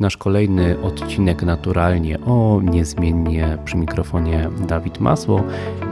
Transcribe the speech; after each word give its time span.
nasz 0.00 0.16
kolejny 0.16 0.80
odcinek 0.82 1.42
naturalnie 1.42 2.20
o 2.20 2.60
niezmiennie 2.62 3.58
przy 3.64 3.76
mikrofonie 3.76 4.50
Dawid 4.68 5.00
Masło. 5.00 5.42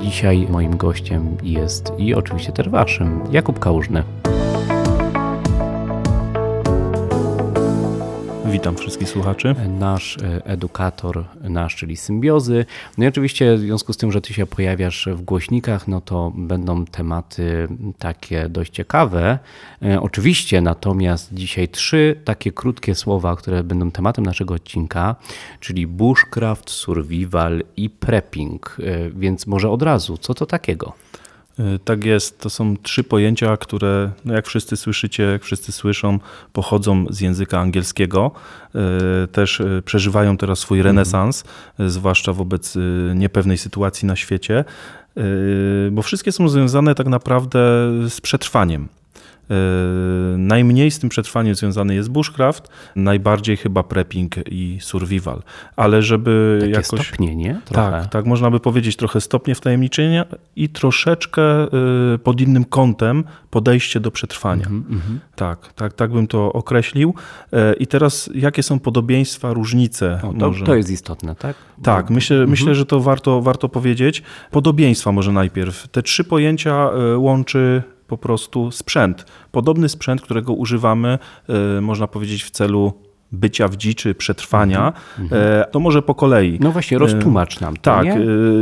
Dzisiaj 0.00 0.46
moim 0.50 0.76
gościem 0.76 1.36
jest 1.42 1.92
i 1.98 2.14
oczywiście 2.14 2.52
też 2.52 2.68
waszym 2.68 3.20
Jakub 3.30 3.58
Kałużny. 3.58 4.02
Witam 8.52 8.76
wszystkich 8.76 9.08
słuchaczy. 9.08 9.54
Nasz 9.78 10.16
e, 10.16 10.46
edukator, 10.46 11.24
nasz, 11.40 11.76
czyli 11.76 11.96
symbiozy. 11.96 12.64
No 12.98 13.04
i 13.04 13.08
oczywiście 13.08 13.56
w 13.56 13.60
związku 13.60 13.92
z 13.92 13.96
tym, 13.96 14.12
że 14.12 14.20
ty 14.20 14.34
się 14.34 14.46
pojawiasz 14.46 15.08
w 15.12 15.22
głośnikach, 15.22 15.88
no 15.88 16.00
to 16.00 16.32
będą 16.34 16.84
tematy 16.84 17.68
takie 17.98 18.48
dość 18.48 18.72
ciekawe. 18.72 19.38
E, 19.82 20.00
oczywiście 20.00 20.60
natomiast 20.60 21.34
dzisiaj 21.34 21.68
trzy 21.68 22.20
takie 22.24 22.52
krótkie 22.52 22.94
słowa, 22.94 23.36
które 23.36 23.64
będą 23.64 23.90
tematem 23.90 24.26
naszego 24.26 24.54
odcinka, 24.54 25.16
czyli 25.60 25.86
bushcraft, 25.86 26.70
survival 26.70 27.62
i 27.76 27.90
prepping. 27.90 28.76
E, 28.80 29.10
więc 29.10 29.46
może 29.46 29.70
od 29.70 29.82
razu, 29.82 30.16
co 30.16 30.34
to 30.34 30.46
takiego? 30.46 30.92
E, 31.58 31.78
tak 31.78 32.04
jest. 32.04 32.40
To 32.40 32.50
są 32.50 32.76
trzy 32.76 33.04
pojęcia, 33.04 33.56
które, 33.56 34.10
no 34.24 34.34
jak 34.34 34.46
wszyscy 34.46 34.76
słyszycie, 34.76 35.22
jak 35.22 35.42
wszyscy 35.44 35.72
słyszą, 35.72 36.18
pochodzą 36.52 37.04
z 37.10 37.20
języka 37.20 37.60
angielskiego. 37.60 38.30
E, 38.74 39.26
też 39.26 39.60
e, 39.60 39.82
przeżywają 39.84 40.36
teraz 40.36 40.58
swój 40.58 40.78
mhm. 40.78 40.96
renesans, 40.96 41.44
zwłaszcza 41.78 42.32
wobec 42.32 42.78
niepewnej 43.14 43.58
sytuacji 43.58 44.08
na 44.08 44.16
świecie, 44.16 44.64
bo 45.90 46.02
wszystkie 46.02 46.32
są 46.32 46.48
związane 46.48 46.94
tak 46.94 47.06
naprawdę 47.06 47.58
z 48.08 48.20
przetrwaniem. 48.20 48.88
E, 49.50 49.54
najmniej 50.38 50.90
z 50.90 50.98
tym 50.98 51.10
przetrwaniem 51.10 51.54
związany 51.54 51.94
jest 51.94 52.10
bushcraft, 52.10 52.68
najbardziej 52.96 53.56
chyba 53.56 53.82
prepping 53.82 54.34
i 54.50 54.78
survival. 54.80 55.42
Ale 55.76 56.02
żeby 56.02 56.58
Takie 56.60 56.72
jakoś... 56.72 57.06
stopnie, 57.06 57.36
nie? 57.36 57.60
Trochę. 57.64 57.90
Tak, 57.90 58.10
tak, 58.10 58.26
można 58.26 58.50
by 58.50 58.60
powiedzieć 58.60 58.96
trochę 58.96 59.20
stopnie 59.20 59.54
wtajemniczenia 59.54 60.24
i 60.56 60.68
troszeczkę 60.68 61.42
e, 61.42 61.68
pod 62.22 62.40
innym 62.40 62.64
kątem 62.64 63.24
podejście 63.50 64.00
do 64.00 64.10
przetrwania. 64.10 64.66
Mm 64.66 64.82
-hmm. 64.82 65.18
Tak, 65.36 65.72
tak, 65.72 65.92
tak 65.92 66.12
bym 66.12 66.26
to 66.26 66.52
określił. 66.52 67.14
E, 67.52 67.74
I 67.74 67.86
teraz 67.86 68.30
jakie 68.34 68.62
są 68.62 68.78
podobieństwa, 68.78 69.52
różnice? 69.52 70.20
O, 70.22 70.32
to, 70.32 70.46
może? 70.46 70.64
to 70.64 70.74
jest 70.74 70.90
istotne, 70.90 71.34
tak? 71.34 71.56
Tak, 71.82 72.10
myślę, 72.10 72.36
mm 72.36 72.46
-hmm. 72.46 72.50
myślę, 72.50 72.74
że 72.74 72.86
to 72.86 73.00
warto, 73.00 73.42
warto 73.42 73.68
powiedzieć. 73.68 74.22
Podobieństwa 74.50 75.12
może 75.12 75.32
najpierw. 75.32 75.88
Te 75.88 76.02
trzy 76.02 76.24
pojęcia 76.24 76.90
łączy 77.16 77.82
po 78.12 78.18
prostu 78.18 78.70
sprzęt. 78.70 79.26
Podobny 79.52 79.88
sprzęt, 79.88 80.20
którego 80.20 80.52
używamy, 80.52 81.18
e, 81.48 81.80
można 81.80 82.06
powiedzieć, 82.06 82.44
w 82.44 82.50
celu 82.50 82.92
bycia 83.32 83.68
w 83.68 83.76
dziczy, 83.76 84.14
przetrwania, 84.14 84.92
mm 85.18 85.28
-hmm. 85.28 85.64
to 85.70 85.80
może 85.80 86.02
po 86.02 86.14
kolei. 86.14 86.58
No 86.60 86.72
właśnie, 86.72 86.98
roztłumacz 86.98 87.60
nam 87.60 87.76
to, 87.76 87.82
Tak, 87.82 88.04
nie? 88.04 88.18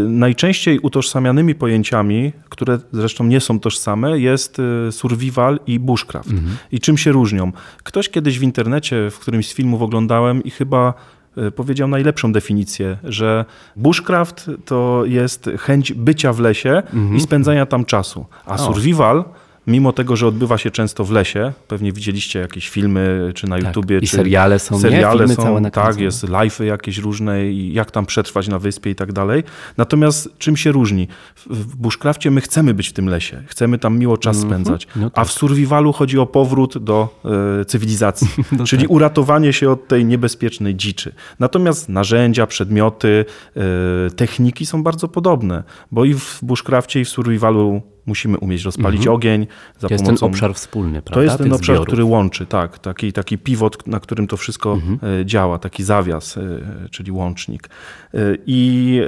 najczęściej 0.07 0.79
utożsamianymi 0.79 1.55
pojęciami, 1.55 2.33
które 2.49 2.79
zresztą 2.93 3.25
nie 3.25 3.41
są 3.41 3.61
tożsame, 3.61 4.19
jest 4.19 4.57
survival 4.91 5.61
i 5.67 5.79
bushcraft. 5.79 6.31
-hmm. 6.31 6.73
I 6.73 6.81
czym 6.81 6.99
się 6.99 7.13
różnią? 7.13 7.53
Ktoś 7.83 8.09
kiedyś 8.09 8.39
w 8.39 8.43
internecie, 8.43 9.11
w 9.11 9.19
którymś 9.19 9.49
z 9.49 9.55
filmów 9.55 9.83
oglądałem 9.83 10.45
i 10.45 10.51
chyba 10.51 10.95
E, 10.95 11.20
powiedział 11.57 11.89
najlepszą 11.89 12.33
definicję, 12.33 12.99
że 13.05 13.45
bushcraft 13.77 14.51
to 14.65 15.03
jest 15.07 15.51
chęć 15.59 15.93
bycia 15.93 16.33
w 16.33 16.41
lesie 16.41 16.71
mhm. 16.71 17.17
i 17.17 17.21
spędzania 17.21 17.67
tam 17.67 17.85
czasu, 17.85 18.27
a 18.47 18.55
o. 18.55 18.59
survival 18.59 19.25
mimo 19.71 19.93
tego, 19.93 20.17
że 20.17 20.27
odbywa 20.27 20.59
się 20.59 20.71
często 20.71 21.05
w 21.05 21.11
lesie, 21.11 21.53
pewnie 21.69 21.93
widzieliście 21.93 22.39
jakieś 22.39 22.69
filmy, 22.69 23.33
czy 23.35 23.49
na 23.49 23.57
tak. 23.57 23.67
YouTubie, 23.67 23.99
I 23.99 24.01
czy 24.01 24.17
seriale 24.17 24.59
są, 24.59 24.79
seriale 24.79 25.27
nie? 25.27 25.35
są, 25.35 25.63
tak, 25.71 26.01
jest 26.01 26.25
live'y 26.25 26.65
jakieś 26.65 26.99
różne 26.99 27.47
i 27.47 27.73
jak 27.73 27.91
tam 27.91 28.07
przetrwać 28.07 28.49
na 28.49 28.59
wyspie 28.59 28.91
i 28.91 28.95
tak 28.95 29.13
dalej. 29.13 29.43
Natomiast 29.77 30.39
czym 30.39 30.57
się 30.57 30.73
różni? 30.73 31.09
W 31.47 31.77
bushcrafcie 31.77 32.31
my 32.31 32.41
chcemy 32.41 32.75
być 32.75 32.89
w 32.89 32.93
tym 32.93 33.07
lesie, 33.07 33.43
chcemy 33.47 33.79
tam 33.79 33.99
miło 33.99 34.19
czas 34.19 34.37
mm 34.37 34.49
-hmm. 34.49 34.51
spędzać, 34.51 34.87
no 34.97 35.11
tak. 35.11 35.19
a 35.19 35.25
w 35.25 35.33
survivalu 35.33 35.93
chodzi 35.93 36.19
o 36.19 36.27
powrót 36.27 36.79
do 36.79 37.21
e, 37.61 37.65
cywilizacji, 37.65 38.29
no 38.59 38.65
czyli 38.65 38.83
tak. 38.83 38.91
uratowanie 38.91 39.53
się 39.53 39.71
od 39.71 39.89
tej 39.89 40.05
niebezpiecznej 40.05 40.75
dziczy. 40.75 41.13
Natomiast 41.39 41.89
narzędzia, 41.89 42.47
przedmioty, 42.47 43.25
e, 43.57 44.11
techniki 44.11 44.67
są 44.67 44.83
bardzo 44.83 45.09
podobne, 45.09 45.63
bo 45.93 46.05
i 46.05 46.15
w 46.15 46.39
bushcrafcie 46.43 47.01
i 47.01 47.05
w 47.05 47.09
survivalu 47.09 47.83
musimy 48.07 48.39
umieć 48.39 48.65
rozpalić 48.65 49.01
mhm. 49.01 49.17
ogień. 49.17 49.47
Za 49.79 49.89
to 49.89 49.95
jest 49.95 50.05
pomocą... 50.05 50.27
ten 50.27 50.35
obszar 50.35 50.55
wspólny, 50.55 51.03
prawda? 51.03 51.15
To 51.15 51.23
jest 51.23 51.39
ten 51.39 51.53
obszar, 51.53 51.75
zbiorów. 51.75 51.87
który 51.87 52.05
łączy, 52.05 52.47
tak. 52.47 52.79
Taki, 52.79 53.13
taki 53.13 53.39
pivot, 53.39 53.87
na 53.87 54.01
którym 54.01 54.27
to 54.27 54.37
wszystko 54.37 54.73
mhm. 54.73 55.21
E, 55.21 55.27
działa, 55.27 55.59
taki 55.59 55.83
zawias, 55.83 56.37
e, 56.37 56.43
czyli 56.91 57.13
łącznik. 57.13 57.69
E, 58.15 58.19
I, 58.47 59.01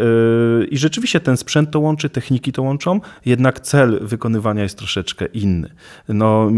I 0.70 0.78
rzeczywiście 0.78 1.20
ten 1.20 1.36
sprzęt 1.36 1.70
to 1.70 1.80
łączy, 1.80 2.10
techniki 2.10 2.52
to 2.52 2.62
łączą, 2.62 3.00
jednak 3.26 3.60
cel 3.60 3.98
wykonywania 4.02 4.62
jest 4.62 4.78
troszeczkę 4.78 5.26
inny. 5.26 5.70
No, 6.08 6.50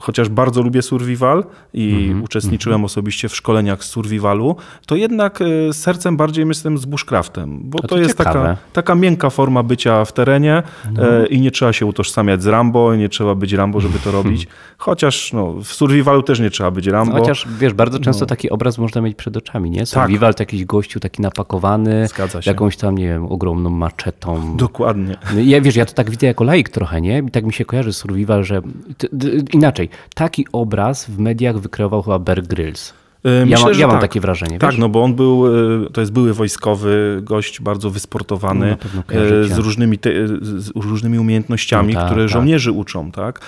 chociaż 0.00 0.28
bardzo 0.28 0.62
lubię 0.62 0.82
survival 0.82 1.44
i 1.72 1.94
mhm. 1.94 2.22
uczestniczyłem 2.22 2.74
mhm. 2.74 2.84
osobiście 2.84 3.28
w 3.28 3.36
szkoleniach 3.36 3.84
z 3.84 3.88
survivalu, 3.88 4.56
to 4.86 4.96
jednak 4.96 5.38
sercem 5.72 6.16
bardziej 6.16 6.48
jestem 6.48 6.78
z 6.78 6.84
bushcraftem, 6.84 7.60
bo 7.64 7.78
to, 7.78 7.88
to 7.88 7.98
jest 7.98 8.18
taka, 8.18 8.56
taka 8.72 8.94
miękka 8.94 9.30
forma 9.30 9.62
bycia 9.62 10.04
w 10.04 10.12
terenie 10.12 10.62
no. 10.92 11.26
i 11.26 11.40
nie 11.40 11.50
trzeba 11.50 11.72
się 11.72 11.77
utożsamiać 11.86 12.42
z 12.42 12.46
Rambo, 12.46 12.96
nie 12.96 13.08
trzeba 13.08 13.34
być 13.34 13.52
Rambo, 13.52 13.80
żeby 13.80 13.98
to 13.98 14.10
robić. 14.10 14.46
Chociaż 14.78 15.32
no, 15.32 15.52
w 15.52 15.66
survivalu 15.66 16.22
też 16.22 16.40
nie 16.40 16.50
trzeba 16.50 16.70
być 16.70 16.86
Rambo. 16.86 17.12
Chociaż 17.12 17.46
wiesz, 17.60 17.72
bardzo 17.72 17.98
często 17.98 18.22
no. 18.22 18.26
taki 18.26 18.50
obraz 18.50 18.78
można 18.78 19.00
mieć 19.00 19.16
przed 19.16 19.36
oczami, 19.36 19.70
nie? 19.70 19.78
Tak. 19.78 19.88
Survival 19.88 20.30
tak. 20.30 20.36
to 20.36 20.42
jakiś 20.42 20.64
gościu 20.64 21.00
taki 21.00 21.22
napakowany, 21.22 22.08
jakąś 22.46 22.76
tam, 22.76 22.98
nie 22.98 23.06
wiem, 23.08 23.26
ogromną 23.26 23.70
maczetą. 23.70 24.56
Dokładnie. 24.56 25.16
No, 25.34 25.40
ja 25.40 25.60
wiesz, 25.60 25.76
ja 25.76 25.86
to 25.86 25.92
tak 25.92 26.10
widzę 26.10 26.26
jako 26.26 26.44
laik 26.44 26.68
trochę, 26.68 27.00
nie? 27.00 27.22
I 27.26 27.30
tak 27.30 27.44
mi 27.44 27.52
się 27.52 27.64
kojarzy 27.64 27.92
survival, 27.92 28.44
że 28.44 28.62
inaczej, 29.52 29.88
taki 30.14 30.46
obraz 30.52 31.06
w 31.10 31.18
mediach 31.18 31.58
wykreował 31.58 32.02
chyba 32.02 32.18
Bear 32.18 32.42
Grylls. 32.42 32.97
E, 33.24 33.46
myślę, 33.46 33.72
ja, 33.72 33.78
ja 33.78 33.86
mam 33.86 33.96
tak. 33.96 34.00
takie 34.00 34.20
wrażenie. 34.20 34.58
Tak, 34.58 34.70
wiesz? 34.70 34.80
no 34.80 34.88
bo 34.88 35.02
on 35.02 35.14
był, 35.14 35.46
e, 35.46 35.90
to 35.92 36.00
jest 36.00 36.12
były 36.12 36.34
wojskowy 36.34 37.20
gość, 37.22 37.60
bardzo 37.60 37.90
wysportowany, 37.90 38.76
no, 38.94 39.02
e, 39.14 39.44
z, 39.44 39.58
różnymi 39.58 39.98
te, 39.98 40.10
z 40.40 40.70
różnymi 40.74 41.18
umiejętnościami, 41.18 41.94
no, 41.94 42.00
tak, 42.00 42.08
które 42.08 42.24
tak. 42.24 42.30
żołnierzy 42.30 42.72
uczą, 42.72 43.12
tak? 43.12 43.40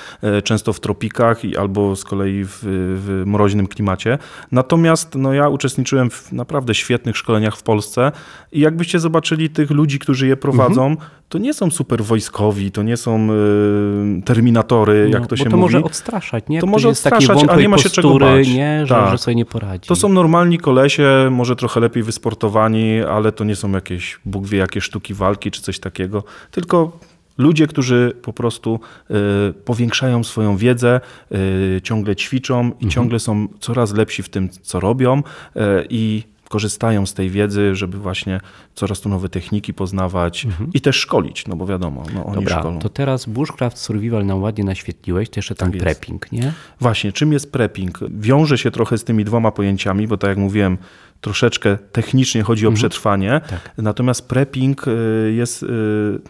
Często 0.45 0.73
w 0.73 0.81
tropikach 0.81 1.41
albo 1.59 1.97
z 1.97 2.05
kolei 2.05 2.45
w, 2.45 2.59
w 2.63 3.23
mroźnym 3.27 3.67
klimacie. 3.67 4.19
Natomiast 4.53 5.15
no, 5.15 5.33
ja 5.33 5.49
uczestniczyłem 5.49 6.11
w 6.11 6.33
naprawdę 6.33 6.75
świetnych 6.75 7.17
szkoleniach 7.17 7.57
w 7.57 7.63
Polsce 7.63 8.13
i 8.53 8.61
jakbyście 8.61 9.01
zobaczyli 9.01 9.51
tych 9.51 9.71
ludzi, 9.71 9.99
którzy 9.99 10.27
je 10.27 10.37
prowadzą, 10.37 10.87
mhm 10.87 11.11
to 11.31 11.39
nie 11.39 11.55
są 11.55 11.71
super 11.71 12.05
wojskowi, 12.05 12.71
to 12.71 12.83
nie 12.83 12.97
są 12.97 13.29
y, 13.31 14.23
terminatory, 14.25 15.09
no, 15.11 15.19
jak 15.19 15.29
to 15.29 15.37
się 15.37 15.45
to 15.45 15.57
mówi. 15.57 15.73
To 15.73 15.79
może 15.79 15.87
odstraszać, 15.87 16.45
nie? 16.49 16.61
To 16.61 16.67
może 16.67 16.89
odstraszać, 16.89 17.39
a 17.49 17.57
nie 17.57 17.69
ma 17.69 17.79
się 17.79 17.91
czego 17.91 18.19
bać. 18.19 18.49
Nie, 18.49 18.87
że, 18.87 18.95
tak. 18.95 19.11
że 19.11 19.19
sobie 19.19 19.35
nie 19.35 19.45
poradzi. 19.61 19.89
To 19.89 19.97
są 19.97 20.09
normalni 20.09 20.59
kolesie, 20.59 21.29
może 21.31 21.57
trochę 21.57 21.81
lepiej 21.81 22.03
wysportowani, 22.03 23.01
ale 23.01 23.33
to 23.33 23.45
nie 23.45 23.57
są 23.57 23.73
jakieś, 23.73 24.21
Bóg 24.25 24.47
wie, 24.47 24.59
jakie 24.59 24.81
sztuki 24.81 25.15
walki 25.15 25.51
czy 25.51 25.63
coś 25.63 25.79
takiego, 25.79 26.25
tylko 26.51 26.99
ludzie, 27.39 27.67
którzy 27.67 28.13
po 28.23 28.33
prostu 28.33 28.81
y, 29.11 29.53
powiększają 29.53 30.25
swoją 30.25 30.57
wiedzę, 30.57 31.01
y, 31.33 31.81
ciągle 31.85 32.17
ćwiczą 32.17 32.65
i 32.65 32.67
mhm. 32.67 32.91
ciągle 32.91 33.19
są 33.19 33.49
coraz 33.61 33.95
lepsi 33.95 34.23
w 34.23 34.29
tym, 34.29 34.49
co 34.49 34.81
robią 34.81 35.19
y, 35.19 35.61
i 35.91 36.23
korzystają 36.51 37.07
z 37.07 37.15
tej 37.15 37.31
wiedzy, 37.31 37.75
żeby 37.75 37.99
właśnie 37.99 38.41
coraz 38.75 39.01
to 39.01 39.09
nowe 39.09 39.29
techniki 39.29 39.75
poznawać 39.75 40.45
mhm. 40.45 40.71
i 40.75 40.81
też 40.81 40.97
szkolić, 40.97 41.47
no 41.47 41.57
bo 41.57 41.67
wiadomo, 41.67 42.05
no 42.15 42.27
oni 42.27 42.35
Dobra, 42.35 42.59
szkolą. 42.59 42.79
to 42.79 42.89
teraz 42.89 43.27
Bushcraft 43.27 43.79
Survival 43.79 44.27
nam 44.27 44.43
ładnie 44.43 44.65
naświetliłeś, 44.65 45.29
to 45.29 45.39
jeszcze 45.39 45.55
tam 45.55 45.73
tak 45.73 45.81
prepping, 45.81 46.33
nie? 46.33 46.53
Właśnie, 46.81 47.13
czym 47.13 47.33
jest 47.33 47.53
prepping? 47.53 47.99
Wiąże 48.11 48.59
się 48.59 48.71
trochę 48.71 48.99
z 48.99 49.05
tymi 49.05 49.25
dwoma 49.25 49.53
pojęciami, 49.53 50.09
bo 50.09 50.17
tak 50.17 50.29
jak 50.29 50.39
mówiłem, 50.39 50.79
troszeczkę 51.21 51.79
technicznie 51.93 52.43
chodzi 52.43 52.67
o 52.67 52.69
mhm. 52.69 52.77
przetrwanie. 52.77 53.41
Tak. 53.51 53.71
Natomiast 53.79 54.29
prepping 54.29 54.89
y, 54.89 55.33
jest, 55.37 55.63
y, 55.63 55.67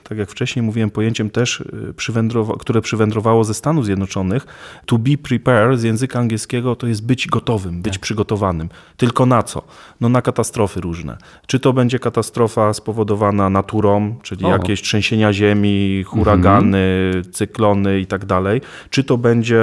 tak 0.03 0.19
jak 0.19 0.31
wcześniej 0.31 0.63
mówiłem, 0.63 0.91
pojęciem 0.91 1.31
też, 1.31 1.61
y, 1.61 1.95
przywędrowa 1.97 2.55
które 2.59 2.81
przywędrowało 2.81 3.45
ze 3.45 3.55
Stanów 3.55 3.85
Zjednoczonych. 3.85 4.47
To 4.87 4.99
be 4.99 5.17
prepared 5.23 5.81
z 5.81 5.83
języka 5.83 6.19
angielskiego 6.19 6.77
to 6.77 6.87
jest 6.87 7.07
być 7.07 7.27
gotowym, 7.27 7.83
być 7.83 7.93
tak. 7.93 8.03
przygotowanym. 8.03 8.69
Tylko 8.97 9.27
na 9.27 9.43
co? 9.43 9.63
No 10.01 10.09
na 10.09 10.23
katastrofy 10.23 10.81
różne. 10.81 11.17
Czy 11.47 11.61
to 11.61 11.73
będzie 11.73 11.99
katastrofa 11.99 12.73
spowodowana 12.73 13.51
naturą, 13.51 14.15
czyli 14.23 14.45
o. 14.45 14.49
jakieś 14.49 14.83
trzęsienia 14.83 15.33
ziemi, 15.33 16.05
huragany, 16.07 17.13
mhm. 17.15 17.33
cyklony 17.33 18.01
i 18.01 18.07
tak 18.07 18.25
dalej. 18.25 18.61
Czy 18.91 19.05
to 19.05 19.19
będzie 19.19 19.63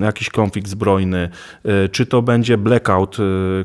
jakiś 0.00 0.30
konflikt 0.30 0.68
zbrojny, 0.68 1.28
czy 1.92 2.06
to 2.06 2.22
będzie 2.22 2.58
blackout, 2.58 3.16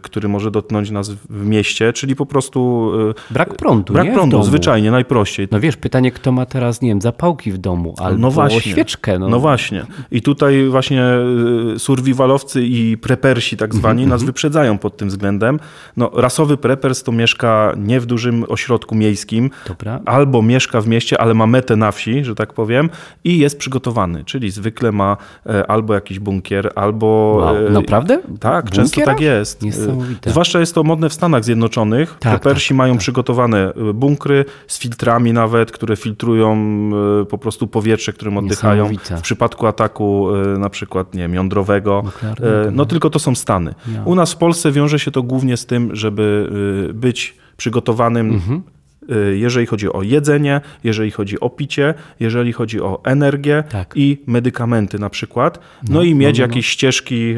który 0.01 0.29
może 0.29 0.51
dotknąć 0.51 0.90
u 0.91 0.93
nas 0.93 1.09
w 1.09 1.45
mieście, 1.45 1.93
czyli 1.93 2.15
po 2.15 2.25
prostu... 2.25 2.91
Brak 3.31 3.55
prądu, 3.55 3.93
Brak 3.93 4.05
nie? 4.07 4.13
prądu, 4.13 4.43
zwyczajnie, 4.43 4.91
najprościej. 4.91 5.47
No 5.51 5.59
wiesz, 5.59 5.77
pytanie, 5.77 6.11
kto 6.11 6.31
ma 6.31 6.45
teraz, 6.45 6.81
nie 6.81 6.89
wiem, 6.89 7.01
zapałki 7.01 7.51
w 7.51 7.57
domu 7.57 7.95
albo 7.97 8.19
no 8.19 8.31
właśnie, 8.31 8.71
świeczkę. 8.71 9.19
No. 9.19 9.29
no 9.29 9.39
właśnie. 9.39 9.85
I 10.11 10.21
tutaj 10.21 10.67
właśnie 10.69 11.03
survivalowcy 11.77 12.63
i 12.63 12.97
prepersi 12.97 13.57
tak 13.57 13.75
zwani 13.75 14.05
-hmm. 14.05 14.09
nas 14.09 14.23
wyprzedzają 14.23 14.77
pod 14.77 14.97
tym 14.97 15.07
względem. 15.07 15.59
No, 15.97 16.11
rasowy 16.13 16.57
prepers 16.57 17.03
to 17.03 17.11
mieszka 17.11 17.73
nie 17.77 17.99
w 17.99 18.05
dużym 18.05 18.45
ośrodku 18.47 18.95
miejskim, 18.95 19.49
Dobra. 19.67 19.99
albo 20.05 20.41
mieszka 20.41 20.81
w 20.81 20.87
mieście, 20.87 21.21
ale 21.21 21.33
ma 21.33 21.47
metę 21.47 21.75
na 21.75 21.91
wsi, 21.91 22.23
że 22.23 22.35
tak 22.35 22.53
powiem, 22.53 22.89
i 23.23 23.37
jest 23.37 23.57
przygotowany, 23.57 24.23
czyli 24.23 24.51
zwykle 24.51 24.91
ma 24.91 25.17
albo 25.67 25.93
jakiś 25.93 26.19
bunkier, 26.19 26.71
albo... 26.75 27.37
Wow. 27.37 27.71
Naprawdę? 27.71 28.19
Tak, 28.39 28.65
Bunkiera? 28.65 28.83
często 28.83 29.01
tak 29.01 29.21
jest. 29.21 29.61
Niesamowite. 29.61 30.29
Zwłaszcza 30.29 30.59
jest 30.59 30.75
to 30.75 30.80
modne 30.83 31.09
w 31.09 31.13
Stanach 31.13 31.43
Zjednoczonych. 31.43 32.15
Tak, 32.19 32.41
Prepersi 32.41 32.67
tak, 32.67 32.77
mają 32.77 32.93
tak. 32.93 32.99
przygotowane 32.99 33.73
bunkry 33.93 34.45
z 34.67 34.79
filtrami 34.79 35.33
nawet, 35.33 35.71
które 35.71 35.95
filtrują 35.95 36.57
po 37.29 37.37
prostu 37.37 37.67
powietrze, 37.67 38.13
którym 38.13 38.37
oddychają. 38.37 38.89
W 39.17 39.21
przypadku 39.21 39.67
ataku 39.67 40.27
na 40.57 40.69
przykład, 40.69 41.13
nie 41.13 41.21
wiem, 41.21 41.33
jądrowego. 41.33 42.03
No 42.71 42.85
tylko 42.85 43.09
to 43.09 43.19
są 43.19 43.35
Stany. 43.35 43.73
Ja. 43.93 44.03
U 44.05 44.15
nas 44.15 44.33
w 44.33 44.37
Polsce 44.37 44.71
wiąże 44.71 44.99
się 44.99 45.11
to 45.11 45.23
głównie 45.23 45.57
z 45.57 45.65
tym, 45.65 45.95
żeby 45.95 46.49
być 46.93 47.35
przygotowanym 47.57 48.29
mhm 48.29 48.61
jeżeli 49.35 49.65
chodzi 49.65 49.93
o 49.93 50.01
jedzenie, 50.03 50.61
jeżeli 50.83 51.11
chodzi 51.11 51.39
o 51.39 51.49
picie, 51.49 51.93
jeżeli 52.19 52.53
chodzi 52.53 52.81
o 52.81 53.01
energię 53.03 53.63
tak. 53.69 53.93
i 53.95 54.17
medykamenty 54.27 54.99
na 54.99 55.09
przykład, 55.09 55.59
no, 55.83 55.93
no 55.93 56.03
i 56.03 56.15
mieć 56.15 56.39
no, 56.39 56.43
no, 56.43 56.47
no. 56.47 56.51
jakieś 56.53 56.67
ścieżki 56.67 57.35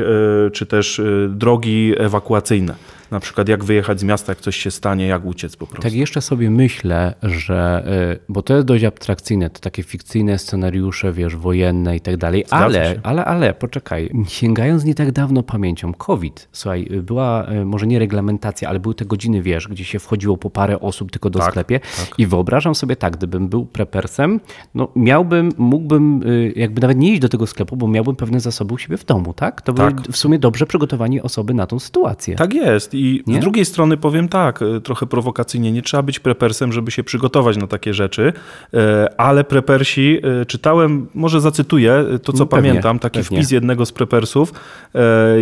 czy 0.54 0.66
też 0.66 1.01
drogi 1.30 1.94
ewakuacyjne 1.98 2.75
na 3.13 3.19
przykład 3.19 3.50
jak 3.50 3.63
wyjechać 3.63 4.00
z 4.00 4.04
miasta, 4.04 4.31
jak 4.31 4.39
coś 4.39 4.56
się 4.56 4.71
stanie, 4.71 5.07
jak 5.07 5.25
uciec 5.25 5.56
po 5.56 5.68
prostu. 5.68 5.83
Tak 5.83 5.94
jeszcze 5.94 6.21
sobie 6.21 6.50
myślę, 6.50 7.13
że, 7.24 7.83
y, 8.13 8.19
bo 8.30 8.42
to 8.42 8.56
jest 8.56 8.68
dość 8.68 8.83
abstrakcyjne, 8.83 9.50
to 9.50 9.60
takie 9.60 9.83
fikcyjne 9.83 10.38
scenariusze, 10.38 11.13
wiesz, 11.13 11.36
wojenne 11.36 11.95
i 11.95 12.01
tak 12.01 12.18
dalej, 12.18 12.45
ale, 12.50 13.00
ale, 13.04 13.25
ale, 13.25 13.54
poczekaj, 13.54 14.10
sięgając 14.27 14.86
nie 14.86 14.95
tak 14.95 15.12
dawno 15.12 15.44
pamięcią, 15.44 15.94
COVID, 15.94 16.48
słuchaj, 16.51 16.86
była 17.04 17.51
y, 17.51 17.65
może 17.65 17.88
nie 17.88 18.00
reglamentacja, 18.00 18.69
ale 18.69 18.80
były 18.80 18.95
te 18.95 19.06
godziny, 19.06 19.42
wiesz, 19.42 19.68
gdzie 19.68 19.86
się 19.86 20.00
wchodziło 20.00 20.38
po 20.38 20.50
parę 20.50 20.80
osób 20.80 21.12
tylko 21.12 21.30
do 21.30 21.39
tak, 21.39 21.50
sklepie 21.50 21.80
tak. 21.80 22.19
i 22.19 22.27
wyobrażam 22.27 22.75
sobie 22.75 22.95
tak, 22.95 23.18
gdybym 23.18 23.48
był 23.48 23.66
prepersem, 23.66 24.39
no 24.75 24.88
miałbym, 24.95 25.51
mógłbym 25.57 26.24
y, 26.24 26.54
jakby 26.56 26.81
nawet 26.81 26.98
nie 26.98 27.12
iść 27.12 27.21
do 27.21 27.30
tego 27.30 27.48
sklepu, 27.48 27.77
bo 27.77 27.88
miałbym 27.88 28.16
pewne 28.16 28.39
zasoby 28.39 28.74
u 28.74 28.77
siebie 28.77 28.98
w 28.98 29.06
domu, 29.06 29.33
tak? 29.33 29.62
To 29.62 29.74
tak. 29.74 29.95
były 29.95 30.12
w 30.12 30.18
sumie 30.18 30.39
dobrze 30.39 30.66
przygotowani 30.66 31.21
osoby 31.21 31.54
na 31.54 31.68
tą 31.68 31.80
sytuację. 31.80 32.36
Tak 32.36 32.54
jest 32.54 32.94
i 32.94 33.03
nie? 33.28 33.38
z 33.38 33.40
drugiej 33.40 33.66
strony 33.66 33.98
powiem 33.98 34.30
tak, 34.30 34.62
e, 34.62 34.82
trochę 34.82 35.06
prowokacyjnie, 35.06 35.72
nie 35.72 35.82
trzeba 35.82 36.04
być 36.04 36.20
prepersem, 36.20 36.74
żeby 36.74 36.92
się 36.92 37.04
przygotować 37.04 37.58
na 37.58 37.68
takie 37.68 37.94
rzeczy, 37.94 38.34
e, 38.74 39.10
ale 39.18 39.44
prepersi, 39.44 40.20
e, 40.42 40.46
czytałem, 40.46 41.08
może 41.16 41.42
zacytuję 41.42 42.06
to, 42.24 42.34
co 42.34 42.40
no, 42.40 42.46
pewnie, 42.46 42.70
pamiętam, 42.70 43.00
taki 43.00 43.20
pewnie. 43.20 43.38
wpis 43.38 43.52
jednego 43.52 43.86
z 43.86 43.92
prepersów, 43.92 44.54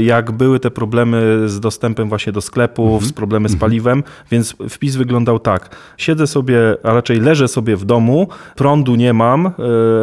jak 0.01 0.31
były 0.31 0.59
te 0.59 0.71
problemy 0.71 1.49
z 1.49 1.59
dostępem 1.59 2.09
właśnie 2.09 2.33
do 2.33 2.41
sklepów, 2.41 2.93
mhm. 2.93 3.09
z 3.09 3.13
problemy 3.13 3.49
z 3.49 3.53
mhm. 3.53 3.69
paliwem, 3.69 4.03
więc 4.31 4.55
wpis 4.69 4.95
wyglądał 4.95 5.39
tak. 5.39 5.75
Siedzę 5.97 6.27
sobie, 6.27 6.57
a 6.83 6.93
raczej 6.93 7.19
leżę 7.19 7.47
sobie 7.47 7.75
w 7.75 7.85
domu, 7.85 8.27
prądu 8.55 8.95
nie 8.95 9.13
mam, 9.13 9.51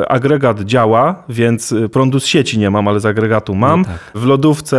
agregat 0.09 0.61
działa, 0.61 1.23
więc 1.29 1.75
prądu 1.93 2.21
z 2.21 2.27
sieci 2.27 2.59
nie 2.59 2.71
mam, 2.71 2.89
ale 2.89 3.01
z 3.01 3.07
agregatu 3.07 3.55
mam. 3.55 3.81
No 3.81 3.85
tak. 3.85 3.99
W 4.15 4.27
lodówce 4.27 4.79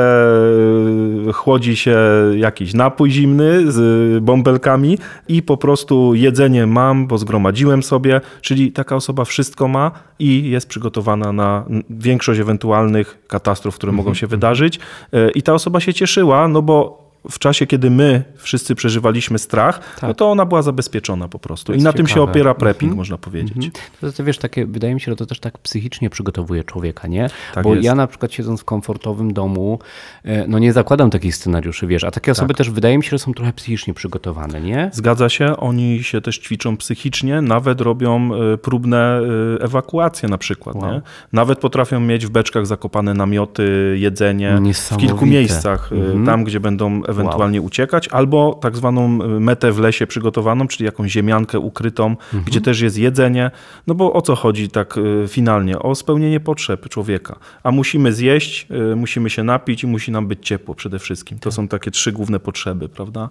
chłodzi 1.33 1.75
się 1.75 1.97
jakiś 2.35 2.58
jakiś 2.59 2.73
napój 2.73 3.11
zimny 3.11 3.71
z 3.71 4.23
bąbelkami 4.23 4.97
i 5.27 5.43
po 5.43 5.57
prostu 5.57 6.15
jedzenie 6.15 6.67
mam, 6.67 7.07
bo 7.07 7.17
zgromadziłem 7.17 7.83
sobie, 7.83 8.21
czyli 8.41 8.71
taka 8.71 8.95
osoba 8.95 9.25
wszystko 9.25 9.67
ma 9.67 9.91
i 10.19 10.49
jest 10.49 10.67
przygotowana 10.67 11.33
na 11.33 11.65
większość 11.89 12.39
ewentualnych 12.39 13.17
katastrof, 13.27 13.75
które 13.75 13.91
mogą 13.91 14.09
mhm, 14.09 14.15
się 14.15 14.25
mhm. 14.25 14.39
wydarzyć. 14.39 14.79
E, 15.13 15.31
I 15.31 15.41
ta 15.41 15.53
osoba 15.53 15.79
się 15.79 15.93
cieszyła, 15.93 16.47
no 16.47 16.61
bo 16.61 17.08
w 17.31 17.39
czasie, 17.39 17.67
kiedy 17.67 17.89
my 17.89 18.23
wszyscy 18.35 18.75
przeżywaliśmy 18.75 19.39
strach, 19.39 19.95
tak. 19.95 20.07
no 20.07 20.13
to 20.13 20.31
ona 20.31 20.45
była 20.45 20.61
zabezpieczona 20.61 21.27
po 21.27 21.39
prostu. 21.39 21.73
I 21.73 21.75
na 21.75 21.79
ciekawe. 21.79 21.97
tym 21.97 22.07
się 22.07 22.21
opiera 22.21 22.53
prepping, 22.53 22.83
mhm. 22.83 22.97
można 22.97 23.17
powiedzieć. 23.17 23.55
Mhm. 23.55 23.71
To, 24.01 24.11
to, 24.11 24.23
wiesz, 24.23 24.37
takie, 24.37 24.65
wydaje 24.65 24.93
mi 24.93 25.01
się, 25.01 25.11
że 25.11 25.15
to 25.15 25.25
też 25.25 25.39
tak 25.39 25.57
psychicznie 25.57 26.09
przygotowuje 26.09 26.63
człowieka, 26.63 27.07
nie? 27.07 27.29
Tak 27.53 27.63
Bo 27.63 27.73
jest. 27.73 27.85
ja 27.85 27.95
na 27.95 28.07
przykład 28.07 28.33
siedząc 28.33 28.61
w 28.61 28.65
komfortowym 28.65 29.33
domu, 29.33 29.79
e, 30.23 30.47
no 30.47 30.59
nie 30.59 30.73
zakładam 30.73 31.09
takich 31.09 31.35
scenariuszy, 31.35 31.87
wiesz, 31.87 32.03
a 32.03 32.11
takie 32.11 32.31
osoby 32.31 32.53
tak. 32.53 32.57
też 32.57 32.69
wydaje 32.69 32.97
mi 32.97 33.03
się, 33.03 33.09
że 33.09 33.19
są 33.19 33.33
trochę 33.33 33.53
psychicznie 33.53 33.93
przygotowane, 33.93 34.61
nie? 34.61 34.89
Zgadza 34.93 35.29
się, 35.29 35.57
oni 35.57 36.03
się 36.03 36.21
też 36.21 36.39
ćwiczą 36.39 36.77
psychicznie, 36.77 37.41
nawet 37.41 37.81
robią 37.81 38.31
e, 38.33 38.57
próbne 38.57 39.21
e, 39.59 39.63
ewakuacje 39.63 40.29
na 40.29 40.37
przykład, 40.37 40.75
wow. 40.75 40.93
nie? 40.93 41.01
Nawet 41.33 41.59
potrafią 41.59 41.99
mieć 41.99 42.25
w 42.25 42.29
beczkach 42.29 42.67
zakopane 42.67 43.13
namioty, 43.13 43.95
jedzenie 43.99 44.59
w 44.91 44.97
kilku 44.97 45.25
miejscach, 45.25 45.91
mhm. 45.91 46.25
tam 46.25 46.43
gdzie 46.43 46.59
będą 46.59 47.03
ewentualnie 47.19 47.59
wow. 47.59 47.67
uciekać, 47.67 48.07
albo 48.07 48.53
tak 48.61 48.77
zwaną 48.77 49.21
y, 49.21 49.39
metę 49.39 49.71
w 49.71 49.79
lesie 49.79 50.07
przygotowaną, 50.07 50.67
czyli 50.67 50.85
jakąś 50.85 51.11
ziemiankę 51.11 51.59
ukrytą, 51.59 52.05
mhm. 52.05 52.43
gdzie 52.43 52.61
też 52.61 52.81
jest 52.81 52.97
jedzenie. 52.97 53.51
No 53.87 53.95
bo 53.95 54.13
o 54.13 54.21
co 54.21 54.35
chodzi 54.35 54.69
tak 54.69 54.97
y, 54.97 55.25
finalnie? 55.27 55.79
O 55.79 55.95
spełnienie 55.95 56.39
potrzeb 56.39 56.89
człowieka. 56.89 57.35
A 57.63 57.71
musimy 57.71 58.13
zjeść, 58.13 58.67
y, 58.91 58.95
musimy 58.95 59.29
się 59.29 59.43
napić 59.43 59.83
i 59.83 59.87
musi 59.87 60.11
nam 60.11 60.27
być 60.27 60.47
ciepło 60.47 60.75
przede 60.75 60.99
wszystkim. 60.99 61.39
To 61.39 61.49
tak. 61.49 61.53
są 61.53 61.67
takie 61.67 61.91
trzy 61.91 62.11
główne 62.11 62.39
potrzeby, 62.39 62.89
prawda? 62.89 63.29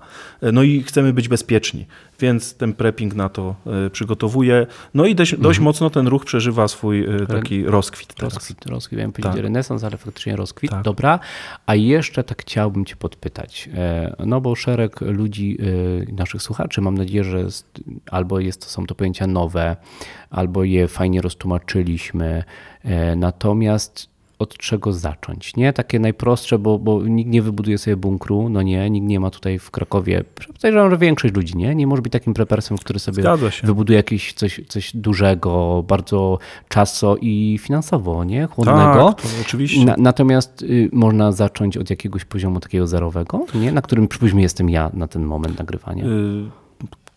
No 0.52 0.62
i 0.62 0.82
chcemy 0.82 1.12
być 1.12 1.29
bezpieczni, 1.29 1.87
więc 2.20 2.55
ten 2.55 2.73
prepping 2.73 3.14
na 3.14 3.29
to 3.29 3.55
przygotowuje. 3.93 4.67
No 4.94 5.06
i 5.06 5.14
dość, 5.14 5.32
dość 5.32 5.58
mhm. 5.58 5.64
mocno 5.64 5.90
ten 5.90 6.06
ruch 6.06 6.25
przeżywa 6.25 6.69
swój 6.69 7.06
taki 7.29 7.64
rozkwit 7.64 8.14
teraz. 8.14 8.35
Rozkwit, 8.35 8.67
rozkwit. 8.67 8.99
Miałem 8.99 9.12
powiedzieć 9.12 9.32
tak. 9.32 9.43
renesans, 9.43 9.85
ale 9.85 9.96
faktycznie 9.96 10.37
rozkwit. 10.37 10.70
Tak. 10.70 10.82
Dobra. 10.82 11.19
A 11.67 11.75
jeszcze 11.75 12.25
tak 12.25 12.43
chciałbym 12.43 12.85
cię 12.85 12.96
podpytać. 12.96 13.68
E, 13.75 14.15
no 14.26 14.41
bo 14.41 14.55
szereg 14.55 15.00
ludzi, 15.00 15.59
e, 16.09 16.12
naszych 16.12 16.43
słuchaczy, 16.43 16.81
mam 16.81 16.99
nadzieję, 16.99 17.25
że 17.25 17.47
albo 18.11 18.41
jest, 18.41 18.65
są 18.65 18.87
to 18.87 18.94
pojęcia 18.94 19.26
nowe, 19.26 19.76
albo 20.31 20.65
je 20.65 20.88
fajnie 20.88 21.20
roztłumaczyliśmy. 21.20 22.44
E, 22.85 23.17
natomiast 23.17 24.18
od 24.38 24.56
czego 24.56 24.93
zacząć, 24.93 25.56
nie? 25.56 25.73
Takie 25.73 25.99
najprostsze, 25.99 26.58
bo, 26.58 26.79
bo 26.79 27.02
nikt 27.02 27.31
nie 27.31 27.43
wybuduje 27.43 27.79
sobie 27.79 27.96
bunkru, 27.96 28.49
no 28.49 28.62
nie, 28.62 28.90
nikt 28.90 29.06
nie 29.06 29.20
ma 29.20 29.31
tutaj 29.31 29.58
w 29.58 29.70
Krakowie, 29.70 30.25
podejrzewam, 30.46 30.90
że 30.90 30.99
większość 30.99 31.35
ludzi, 31.35 31.56
nie? 31.56 31.75
Nie 31.75 31.87
może 31.87 32.02
być 32.02 32.12
takim 32.12 32.35
prepersem, 32.35 32.79
który 32.79 32.99
sobie 32.99 33.23
wybuduje 33.62 33.96
jakieś 33.96 34.32
coś, 34.32 34.61
coś 34.69 34.96
dużego, 34.96 35.85
bardzo 35.88 36.38
czaso 36.69 37.17
i 37.20 37.58
finansowo, 37.62 38.25
nie? 38.25 38.46
Chłodnego. 38.46 39.12
Tak, 39.12 39.26
oczywiście. 39.40 39.85
Na, 39.85 39.94
natomiast 39.99 40.62
y, 40.62 40.88
można 40.93 41.32
zacząć 41.32 41.76
od 41.76 41.90
jakiegoś 41.90 42.25
poziomu 42.25 42.61
takiego 42.61 42.87
zerowego, 42.87 43.46
nie? 43.55 43.73
Na 43.73 43.82
którym 43.82 44.08
przypuśćmy 44.08 44.43
jestem 44.43 44.70
ja 44.70 44.90
na 44.94 45.08
ten 45.08 45.25
moment 45.25 45.58
nagrywania. 45.58 46.05
Y 46.05 46.68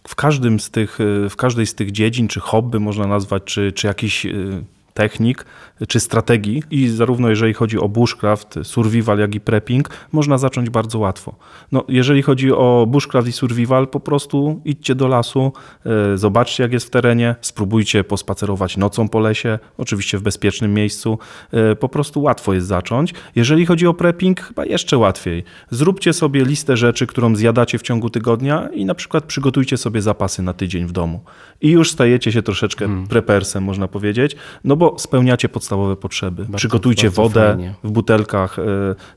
w 0.07 0.15
każdym 0.15 0.59
z 0.59 0.69
tych, 0.69 0.99
y, 0.99 1.29
w 1.29 1.35
każdej 1.35 1.65
z 1.65 1.75
tych 1.75 1.91
dziedzin, 1.91 2.27
czy 2.27 2.39
hobby 2.39 2.79
można 2.79 3.07
nazwać, 3.07 3.43
czy, 3.43 3.71
czy 3.71 3.87
jakiś 3.87 4.25
y, 4.25 4.63
technik 4.93 5.45
czy 5.87 5.99
strategii 5.99 6.63
i 6.71 6.87
zarówno 6.87 7.29
jeżeli 7.29 7.53
chodzi 7.53 7.79
o 7.79 7.89
bushcraft, 7.89 8.55
survival, 8.63 9.19
jak 9.19 9.35
i 9.35 9.39
prepping, 9.39 9.89
można 10.11 10.37
zacząć 10.37 10.69
bardzo 10.69 10.99
łatwo. 10.99 11.35
No, 11.71 11.83
jeżeli 11.87 12.21
chodzi 12.21 12.51
o 12.51 12.85
bushcraft 12.89 13.27
i 13.27 13.31
survival, 13.31 13.87
po 13.87 13.99
prostu 13.99 14.61
idźcie 14.65 14.95
do 14.95 15.07
lasu, 15.07 15.53
e, 15.85 16.17
zobaczcie 16.17 16.63
jak 16.63 16.73
jest 16.73 16.85
w 16.85 16.89
terenie, 16.89 17.35
spróbujcie 17.41 18.03
pospacerować 18.03 18.77
nocą 18.77 19.09
po 19.09 19.19
lesie, 19.19 19.59
oczywiście 19.77 20.17
w 20.17 20.21
bezpiecznym 20.21 20.73
miejscu. 20.73 21.19
E, 21.51 21.75
po 21.75 21.89
prostu 21.89 22.21
łatwo 22.21 22.53
jest 22.53 22.67
zacząć. 22.67 23.13
Jeżeli 23.35 23.65
chodzi 23.65 23.87
o 23.87 23.93
prepping, 23.93 24.41
chyba 24.41 24.65
jeszcze 24.65 24.97
łatwiej. 24.97 25.43
Zróbcie 25.71 26.13
sobie 26.13 26.45
listę 26.45 26.77
rzeczy, 26.77 27.07
którą 27.07 27.35
zjadacie 27.35 27.77
w 27.77 27.81
ciągu 27.81 28.09
tygodnia 28.09 28.69
i 28.73 28.85
na 28.85 28.95
przykład 28.95 29.23
przygotujcie 29.23 29.77
sobie 29.77 30.01
zapasy 30.01 30.41
na 30.41 30.53
tydzień 30.53 30.85
w 30.85 30.91
domu. 30.91 31.19
I 31.61 31.69
już 31.69 31.91
stajecie 31.91 32.31
się 32.31 32.41
troszeczkę 32.41 32.85
hmm. 32.85 33.07
prepersem, 33.07 33.63
można 33.63 33.87
powiedzieć, 33.87 34.35
no 34.63 34.75
bo 34.81 34.95
spełniacie 34.99 35.49
podstawowe 35.49 35.95
potrzeby. 35.95 36.41
Bardzo, 36.41 36.57
Przygotujcie 36.57 37.07
bardzo 37.07 37.21
wodę 37.21 37.47
fajnie. 37.47 37.73
w 37.83 37.91
butelkach, 37.91 38.59
e, 38.59 38.63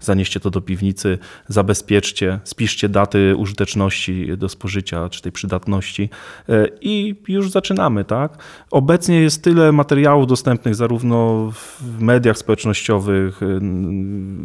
zanieście 0.00 0.40
to 0.40 0.50
do 0.50 0.61
piwnicy, 0.61 1.18
zabezpieczcie, 1.49 2.40
spiszcie 2.44 2.88
daty 2.88 3.37
użyteczności 3.37 4.37
do 4.37 4.49
spożycia 4.49 5.09
czy 5.09 5.23
tej 5.23 5.33
przydatności 5.33 6.09
e, 6.49 6.68
i 6.80 7.14
już 7.28 7.50
zaczynamy. 7.50 8.04
Tak? 8.04 8.38
Obecnie 8.71 9.21
jest 9.21 9.44
tyle 9.44 9.73
materiałów 9.73 10.26
dostępnych 10.26 10.75
zarówno 10.75 11.50
w 11.52 12.00
mediach 12.00 12.38
społecznościowych, 12.38 13.42
e, 13.42 13.47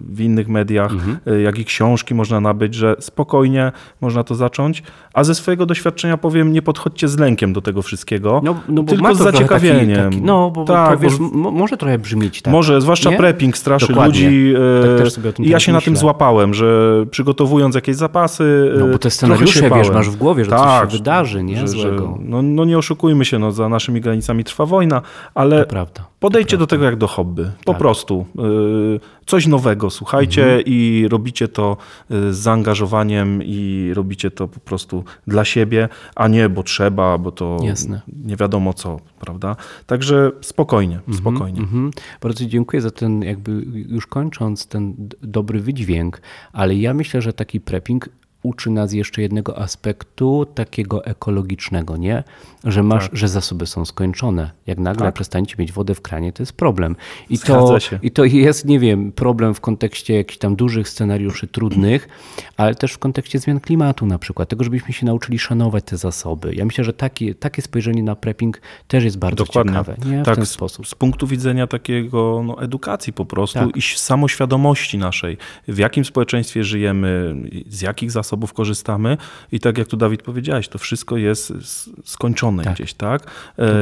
w 0.10 0.22
innych 0.22 0.48
mediach, 0.48 0.92
mhm. 0.92 1.20
jak 1.44 1.60
i 1.60 1.66
książki 1.66 2.16
można 2.16 2.40
nabyć, 2.42 2.76
że 2.76 2.96
spokojnie 3.00 3.72
można 4.02 4.24
to 4.24 4.36
zacząć. 4.36 4.84
A 5.14 5.24
ze 5.24 5.36
swojego 5.36 5.66
doświadczenia 5.66 6.18
powiem, 6.18 6.54
nie 6.54 6.62
podchodźcie 6.62 7.08
z 7.08 7.18
lękiem 7.18 7.54
do 7.54 7.62
tego 7.62 7.82
wszystkiego, 7.82 8.42
no, 8.44 8.62
no 8.70 8.84
tylko 8.84 9.16
z 9.16 9.18
zaciekawieniem. 9.18 10.04
Taki, 10.04 10.16
taki, 10.16 10.22
no, 10.22 10.52
bo 10.52 10.66
tak, 10.66 11.00
wiesz, 11.10 11.20
może 11.34 11.78
trochę 11.78 11.98
brzmieć 11.98 12.42
tak. 12.42 12.54
Może, 12.54 12.82
zwłaszcza 12.82 13.10
nie? 13.10 13.18
prepping 13.18 13.58
straszy 13.58 13.88
Dokładnie. 13.88 14.30
ludzi. 14.30 14.54
Tak 15.16 15.26
o 15.26 15.34
tym 15.34 15.46
I 15.46 15.50
ja 15.50 15.60
się 15.60 15.72
myślę. 15.72 15.74
na 15.74 15.82
tym 15.82 15.98
złapałem, 15.98 16.54
że 16.54 17.06
przygotowując 17.12 17.76
jakieś 17.76 17.96
zapasy. 17.96 18.74
No 18.80 18.88
bo 18.88 18.98
te 18.98 19.12
scenariusze, 19.12 19.70
wiesz, 19.70 19.90
masz 19.90 20.10
w 20.10 20.16
głowie, 20.16 20.46
że 20.46 20.52
tak, 20.52 20.82
coś 20.82 20.92
się 20.92 20.98
wydarzy, 20.98 21.44
nie? 21.44 21.58
Że, 21.58 21.68
Złego. 21.68 22.18
Że, 22.20 22.26
no, 22.26 22.42
no 22.42 22.66
nie 22.66 22.78
oszukujmy 22.78 23.26
się, 23.26 23.40
no, 23.40 23.52
za 23.52 23.70
naszymi 23.70 24.02
granicami 24.02 24.44
trwa 24.44 24.66
wojna, 24.66 25.02
ale 25.36 25.66
podejdźcie 26.20 26.58
do 26.58 26.68
tego 26.68 26.86
jak 26.86 26.96
do 26.96 27.08
hobby. 27.08 27.52
Po 27.66 27.72
tak. 27.72 27.80
prostu. 27.80 28.26
Y, 28.96 29.00
coś 29.26 29.48
nowego, 29.48 29.90
słuchajcie 29.90 30.44
mhm. 30.44 30.64
i 30.66 31.08
robicie 31.10 31.48
to 31.48 31.78
z 32.10 32.36
zaangażowaniem 32.36 33.44
i 33.44 33.92
robicie 33.94 34.32
to 34.32 34.48
po 34.48 34.60
prostu 34.60 35.04
dla 35.28 35.46
siebie, 35.46 35.90
a 36.16 36.28
nie 36.28 36.50
bo 36.50 36.64
trzeba, 36.64 37.18
bo 37.18 37.32
to 37.32 37.58
Jasne. 37.64 38.02
nie 38.24 38.36
wiadomo 38.36 38.74
co, 38.74 39.00
prawda? 39.20 39.56
Także 39.86 40.32
spokojnie, 40.42 40.99
mhm. 41.08 41.18
spokojnie. 41.18 41.60
Mhm. 41.60 41.92
Bardzo 42.22 42.46
dziękuję 42.46 42.82
za 42.82 42.92
ten, 42.92 43.22
jakby 43.22 43.52
już 43.90 44.08
kończąc, 44.08 44.68
ten 44.68 45.10
dobry 45.22 45.60
wydźwięk, 45.60 46.22
ale 46.54 46.76
ja 46.76 46.94
myślę, 46.94 47.22
że 47.22 47.34
taki 47.34 47.60
prepping 47.60 48.10
uczy 48.50 48.70
nas 48.70 48.94
jeszcze 48.94 49.22
jednego 49.22 49.58
aspektu 49.58 50.46
takiego 50.56 51.06
ekologicznego, 51.06 51.98
nie? 51.98 52.24
Że 52.64 52.84
masz, 52.84 53.04
tak. 53.10 53.16
że 53.18 53.28
zasoby 53.28 53.66
są 53.66 53.86
skończone. 53.86 54.52
Jak 54.68 54.78
nagle 54.78 55.06
tak. 55.06 55.16
przestaniecie 55.16 55.56
mieć 55.60 55.72
wodę 55.72 55.96
w 55.96 56.02
kranie, 56.02 56.34
to 56.34 56.44
jest 56.44 56.54
problem. 56.54 56.96
I 57.30 57.40
to, 57.40 57.78
I 58.02 58.12
to 58.12 58.26
jest, 58.26 58.66
nie 58.66 58.80
wiem, 58.80 59.12
problem 59.12 59.54
w 59.54 59.62
kontekście 59.62 60.16
jakichś 60.16 60.38
tam 60.38 60.56
dużych 60.56 60.90
scenariuszy 60.90 61.48
trudnych, 61.48 62.08
ale 62.58 62.76
też 62.76 62.94
w 62.94 62.98
kontekście 62.98 63.40
zmian 63.40 63.60
klimatu 63.60 64.06
na 64.06 64.20
przykład, 64.20 64.50
tego, 64.50 64.64
żebyśmy 64.64 64.94
się 64.94 65.06
nauczyli 65.06 65.40
szanować 65.40 65.84
te 65.84 65.98
zasoby. 65.98 66.56
Ja 66.56 66.66
myślę, 66.66 66.84
że 66.84 66.94
taki, 66.94 67.36
takie 67.36 67.62
spojrzenie 67.62 68.04
na 68.04 68.16
prepping 68.16 68.62
też 68.88 69.04
jest 69.04 69.18
bardzo 69.18 69.46
Dokładnie. 69.46 69.72
ciekawe. 69.72 69.96
Nie? 70.06 70.22
W 70.22 70.26
tak, 70.26 70.36
ten 70.36 70.46
sposób. 70.46 70.88
Z, 70.88 70.90
z 70.90 70.96
punktu 70.96 71.28
widzenia 71.28 71.68
takiego 71.68 72.44
no, 72.46 72.62
edukacji 72.62 73.14
po 73.14 73.26
prostu 73.26 73.60
tak. 73.60 73.78
i 73.78 73.82
samoświadomości 73.82 74.98
naszej, 74.98 75.38
w 75.68 75.78
jakim 75.78 76.06
społeczeństwie 76.06 76.64
żyjemy, 76.64 77.36
z 77.68 77.82
jakich 77.82 78.12
zasobów 78.12 78.39
zasobów 78.40 78.54
korzystamy 78.54 79.18
i 79.52 79.60
tak 79.60 79.78
jak 79.78 79.88
tu 79.88 79.98
Dawid 79.98 80.22
powiedziałeś, 80.22 80.68
to 80.68 80.78
wszystko 80.78 81.18
jest 81.18 81.54
skończone 82.04 82.64
tak. 82.64 82.74
gdzieś, 82.74 82.94
tak? 82.94 83.32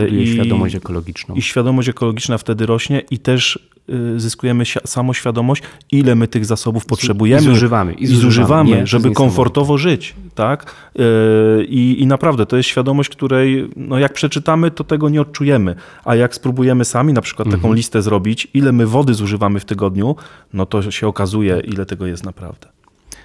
I 0.09 0.27
świadomość 0.27 0.75
ekologiczną. 0.75 1.35
I 1.35 1.41
świadomość 1.41 1.89
ekologiczna 1.89 2.37
wtedy 2.37 2.65
rośnie 2.65 3.01
i 3.11 3.19
też 3.19 3.59
y, 3.89 4.19
zyskujemy 4.19 4.63
samoświadomość, 4.85 5.63
ile 5.91 6.15
my 6.15 6.27
tych 6.27 6.45
zasobów 6.45 6.85
potrzebujemy. 6.85 7.41
I 7.41 7.45
zużywamy. 7.45 7.93
I 7.93 8.07
zużywamy, 8.07 8.19
I 8.19 8.21
zużywamy 8.21 8.69
Nie, 8.69 8.87
żeby 8.87 9.11
komfortowo 9.11 9.77
żyć. 9.77 10.15
Tak? 10.35 10.75
Y, 10.99 11.65
I, 11.65 12.01
I 12.01 12.07
naprawdę 12.07 12.45
to 12.45 12.57
jest 12.57 12.69
świadomość, 12.69 13.09
której 13.09 13.69
no 13.75 13.99
jak 13.99 14.13
przeczytamy, 14.13 14.71
to 14.71 14.83
tego 14.83 15.09
nie 15.09 15.21
odczujemy. 15.21 15.75
A 16.05 16.15
jak 16.15 16.35
spróbujemy 16.35 16.85
sami 16.85 17.13
na 17.13 17.21
przykład 17.21 17.47
mhm. 17.47 17.61
taką 17.61 17.73
listę 17.73 18.01
zrobić, 18.01 18.47
ile 18.53 18.71
my 18.71 18.87
wody 18.87 19.13
zużywamy 19.13 19.59
w 19.59 19.65
tygodniu, 19.65 20.15
no 20.53 20.65
to 20.65 20.91
się 20.91 21.07
okazuje, 21.07 21.59
ile 21.59 21.85
tego 21.85 22.07
jest 22.07 22.25
naprawdę. 22.25 22.76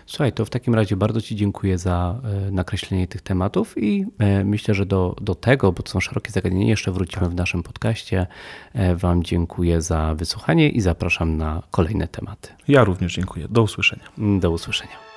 Słuchaj, 0.06 0.32
to 0.32 0.44
w 0.44 0.50
takim 0.50 0.75
razie 0.75 0.97
bardzo 0.97 1.21
Ci 1.21 1.37
dziękuję 1.37 1.78
za 1.78 2.21
e, 2.25 2.50
nakreślenie 2.50 3.09
tych 3.09 3.23
tematów 3.23 3.78
i 3.78 4.06
e, 4.18 4.44
myślę, 4.44 4.75
że 4.75 4.87
do, 4.87 5.16
do 5.21 5.35
tego, 5.35 5.73
bo 5.73 5.82
to 5.82 5.90
są 5.90 6.00
szerokie 6.00 6.30
zagadnienia, 6.30 6.68
jeszcze 6.68 6.92
wrócimy 6.92 7.28
w 7.28 7.35
naszym 7.35 7.62
podcaście. 7.62 8.26
E, 8.73 8.97
wam 8.97 9.23
dziękuję 9.23 9.82
za 9.82 10.14
wysłuchanie 10.14 10.68
i 10.68 10.80
zapraszam 10.80 11.37
na 11.37 11.62
kolejne 11.71 12.09
tematy. 12.09 12.49
Ja 12.68 12.85
również 12.85 13.14
dziękuję. 13.14 13.47
Do 13.50 13.62
usłyszenia. 13.62 14.04
Do 14.40 14.50
usłyszenia. 14.50 15.12